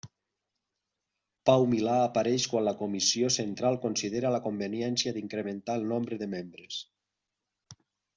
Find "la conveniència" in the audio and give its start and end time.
4.37-5.13